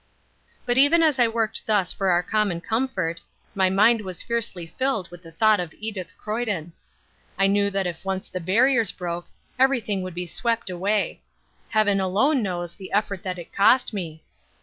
[0.65, 3.21] But even as I worked thus for our common comfort,
[3.53, 6.71] my mind was fiercely filled with the thought of Edith Croyden.
[7.37, 9.27] I knew that if once the barriers broke
[9.59, 11.21] everything would be swept away.
[11.69, 14.23] Heaven alone knows the effort that it cost me.